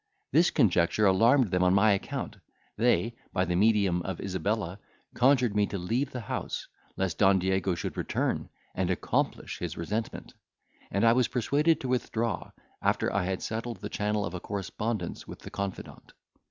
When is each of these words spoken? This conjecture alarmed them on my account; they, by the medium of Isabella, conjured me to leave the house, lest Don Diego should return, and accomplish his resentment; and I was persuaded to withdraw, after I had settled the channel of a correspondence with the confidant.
This 0.31 0.49
conjecture 0.49 1.05
alarmed 1.05 1.51
them 1.51 1.61
on 1.61 1.75
my 1.75 1.91
account; 1.91 2.37
they, 2.75 3.13
by 3.33 3.45
the 3.45 3.55
medium 3.55 4.01
of 4.01 4.19
Isabella, 4.19 4.79
conjured 5.13 5.55
me 5.55 5.67
to 5.67 5.77
leave 5.77 6.09
the 6.11 6.21
house, 6.21 6.67
lest 6.97 7.19
Don 7.19 7.37
Diego 7.37 7.75
should 7.75 7.95
return, 7.95 8.49
and 8.73 8.89
accomplish 8.89 9.59
his 9.59 9.77
resentment; 9.77 10.33
and 10.89 11.05
I 11.05 11.13
was 11.13 11.27
persuaded 11.27 11.79
to 11.81 11.87
withdraw, 11.87 12.49
after 12.81 13.13
I 13.13 13.25
had 13.25 13.43
settled 13.43 13.77
the 13.77 13.89
channel 13.89 14.25
of 14.25 14.33
a 14.33 14.39
correspondence 14.39 15.27
with 15.27 15.37
the 15.41 15.51
confidant. 15.51 16.13